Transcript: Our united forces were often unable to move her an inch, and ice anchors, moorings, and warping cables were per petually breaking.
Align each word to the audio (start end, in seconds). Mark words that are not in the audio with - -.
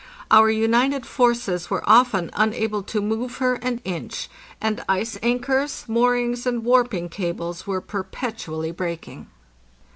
Our 0.31 0.49
united 0.49 1.05
forces 1.05 1.69
were 1.69 1.87
often 1.87 2.31
unable 2.33 2.81
to 2.81 3.03
move 3.03 3.37
her 3.37 3.57
an 3.57 3.81
inch, 3.83 4.31
and 4.59 4.83
ice 4.89 5.15
anchors, 5.21 5.85
moorings, 5.87 6.47
and 6.47 6.63
warping 6.63 7.07
cables 7.07 7.67
were 7.67 7.81
per 7.81 8.03
petually 8.03 8.75
breaking. 8.75 9.27